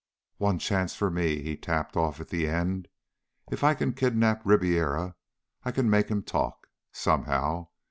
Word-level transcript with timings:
"One 0.37 0.57
chance 0.57 0.95
for 0.95 1.11
me," 1.11 1.43
he 1.43 1.55
tapped 1.55 1.95
off 1.95 2.19
at 2.19 2.29
the 2.29 2.47
end. 2.47 2.87
"_If 3.51 3.61
I 3.61 3.75
can 3.75 3.93
kidnap 3.93 4.41
Ribiera 4.43 5.13
I 5.63 5.71
can 5.71 5.91
make 5.91 6.09
him 6.09 6.23
talk. 6.23 6.65
Somehow. 6.91 7.67